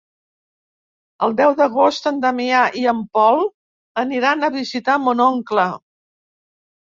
[1.27, 3.43] El deu d'agost en Damià i en Pol
[4.05, 5.67] aniran a visitar mon oncle.